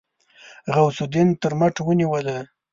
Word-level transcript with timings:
غوث 0.75 0.97
الدين 1.05 1.27
تر 1.41 1.51
مټ 1.59 1.75
ونيوله. 1.83 2.37